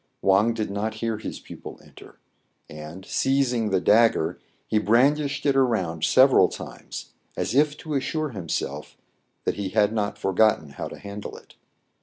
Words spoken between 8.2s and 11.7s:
himself that he had not forgotten how to handle it.